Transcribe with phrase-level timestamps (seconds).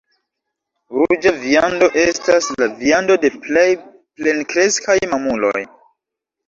[0.95, 3.69] Ruĝa viando estas la viando de plej
[4.23, 5.59] plenkreskaj mamuloj.